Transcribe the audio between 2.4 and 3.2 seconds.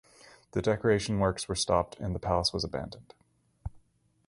was abandoned.